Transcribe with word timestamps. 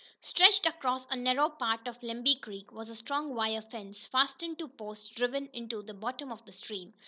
Stretched 0.21 0.65
across 0.65 1.05
a 1.11 1.15
narrow 1.15 1.47
part 1.49 1.87
of 1.87 2.01
Lemby 2.01 2.33
Creek 2.41 2.71
was 2.71 2.89
a 2.89 2.95
strong 2.95 3.35
wire 3.35 3.61
fence, 3.61 4.07
fastened 4.07 4.57
to 4.57 4.67
posts 4.67 5.09
driven 5.09 5.45
into 5.53 5.83
the 5.83 5.93
bottom 5.93 6.31
of 6.31 6.43
the 6.47 6.51
stream. 6.53 6.95